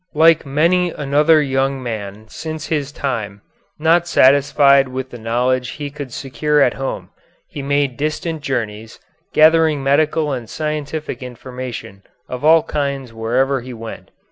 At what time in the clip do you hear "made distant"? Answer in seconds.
7.61-8.41